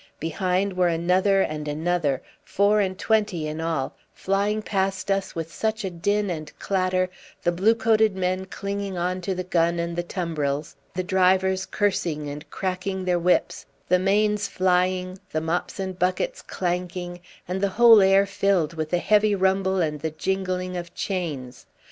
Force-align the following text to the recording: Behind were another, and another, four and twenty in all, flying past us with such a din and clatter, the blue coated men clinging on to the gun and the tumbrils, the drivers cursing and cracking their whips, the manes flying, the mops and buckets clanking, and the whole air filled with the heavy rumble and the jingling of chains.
Behind 0.19 0.73
were 0.73 0.87
another, 0.87 1.41
and 1.43 1.67
another, 1.67 2.23
four 2.43 2.79
and 2.79 2.97
twenty 2.97 3.47
in 3.47 3.61
all, 3.61 3.95
flying 4.15 4.63
past 4.63 5.11
us 5.11 5.35
with 5.35 5.53
such 5.53 5.85
a 5.85 5.91
din 5.91 6.31
and 6.31 6.51
clatter, 6.57 7.07
the 7.43 7.51
blue 7.51 7.75
coated 7.75 8.15
men 8.15 8.45
clinging 8.45 8.97
on 8.97 9.21
to 9.21 9.35
the 9.35 9.43
gun 9.43 9.77
and 9.77 9.95
the 9.95 10.01
tumbrils, 10.01 10.75
the 10.95 11.03
drivers 11.03 11.67
cursing 11.67 12.27
and 12.29 12.49
cracking 12.49 13.05
their 13.05 13.19
whips, 13.19 13.67
the 13.89 13.99
manes 13.99 14.47
flying, 14.47 15.19
the 15.29 15.39
mops 15.39 15.79
and 15.79 15.99
buckets 15.99 16.41
clanking, 16.41 17.19
and 17.47 17.61
the 17.61 17.69
whole 17.69 18.01
air 18.01 18.25
filled 18.25 18.73
with 18.73 18.89
the 18.89 18.97
heavy 18.97 19.35
rumble 19.35 19.81
and 19.81 19.99
the 19.99 20.09
jingling 20.09 20.75
of 20.75 20.95
chains. 20.95 21.67